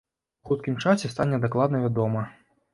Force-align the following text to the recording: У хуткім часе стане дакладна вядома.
У 0.43 0.49
хуткім 0.51 0.77
часе 0.85 1.13
стане 1.13 1.41
дакладна 1.45 1.85
вядома. 1.87 2.29